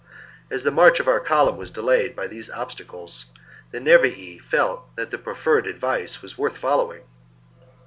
[0.49, 3.27] As the march of our column was delayed by these obstacles,
[3.69, 7.03] the Nervii felt that the proffered advice was worth following.